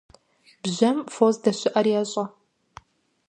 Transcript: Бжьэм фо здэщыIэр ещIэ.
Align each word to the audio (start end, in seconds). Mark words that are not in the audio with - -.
Бжьэм 0.61 0.97
фо 1.13 1.25
здэщыIэр 1.35 1.87
ещIэ. 1.99 2.23